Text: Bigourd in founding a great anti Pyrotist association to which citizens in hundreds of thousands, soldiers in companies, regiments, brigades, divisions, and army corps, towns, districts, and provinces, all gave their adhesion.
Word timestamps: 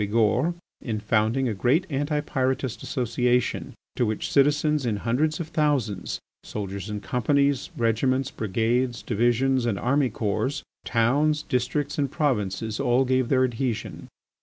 Bigourd 0.03 0.55
in 0.81 0.99
founding 0.99 1.47
a 1.47 1.53
great 1.53 1.85
anti 1.91 2.21
Pyrotist 2.21 2.81
association 2.81 3.75
to 3.95 4.03
which 4.03 4.31
citizens 4.31 4.83
in 4.83 4.95
hundreds 4.95 5.39
of 5.39 5.49
thousands, 5.49 6.19
soldiers 6.43 6.89
in 6.89 7.01
companies, 7.01 7.69
regiments, 7.77 8.31
brigades, 8.31 9.03
divisions, 9.03 9.67
and 9.67 9.77
army 9.77 10.09
corps, 10.09 10.63
towns, 10.85 11.43
districts, 11.43 11.99
and 11.99 12.09
provinces, 12.09 12.79
all 12.79 13.05
gave 13.05 13.29
their 13.29 13.43
adhesion. 13.43 14.07